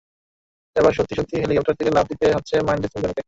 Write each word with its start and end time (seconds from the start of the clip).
এবার 0.75 0.93
সত্যি 0.93 1.13
সত্যি 1.15 1.35
হেলিকপ্টার 1.41 1.77
থেকে 1.79 1.91
লাফ 1.91 2.05
দিতে 2.11 2.25
হচ্ছে 2.35 2.55
মহেন্দ্র 2.65 2.89
সিং 2.93 2.99
ধোনিকে। 3.01 3.19